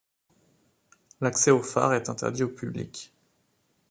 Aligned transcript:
L'accès 1.19 1.51
au 1.51 1.61
phare 1.61 1.93
est 1.93 2.09
interdit 2.09 2.41
au 2.43 2.49
public. 2.49 3.13